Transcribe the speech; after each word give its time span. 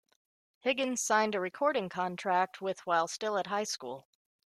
Higgins 0.61 0.99
signed 0.99 1.35
a 1.35 1.39
recording 1.39 1.87
contract 1.87 2.59
with 2.59 2.87
while 2.87 3.07
still 3.07 3.37
at 3.37 3.45
high 3.45 3.65
school. 3.65 4.07